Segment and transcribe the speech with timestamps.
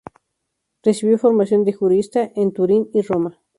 [0.81, 3.39] Recibió formación de jurista en Turín y Roma.